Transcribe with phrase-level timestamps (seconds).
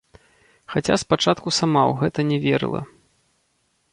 [0.75, 2.81] Хаця спачатку сама ў гэта не верыла.